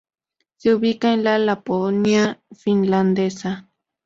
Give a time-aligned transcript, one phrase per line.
[0.57, 3.69] Se ubica en la Laponia finlandesa.